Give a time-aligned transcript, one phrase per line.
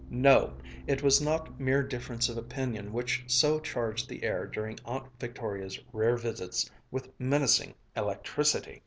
[0.09, 0.55] No,
[0.87, 5.79] it was not mere difference of opinion which so charged the air during Aunt Victoria's
[5.93, 8.79] rare visits with menacing electricity.